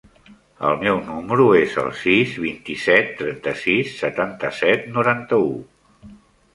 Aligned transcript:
El 0.69 0.79
meu 0.83 1.01
número 1.09 1.45
es 1.59 1.75
el 1.83 1.91
sis, 2.05 2.33
vint-i-set, 2.47 3.13
trenta-sis, 3.23 3.95
setanta-set, 4.03 4.93
noranta-u. 4.99 5.57